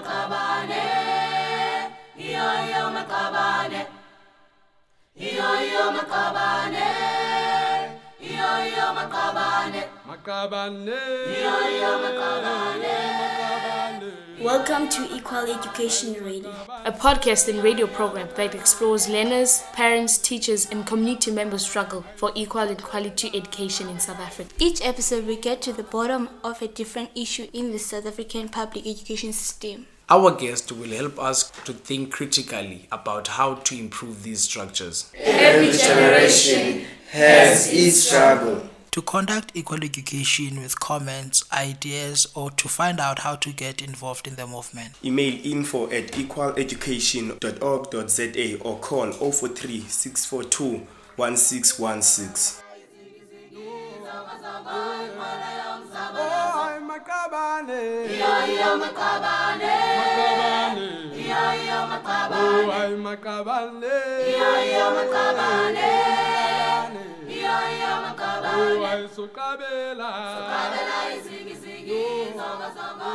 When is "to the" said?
25.62-25.82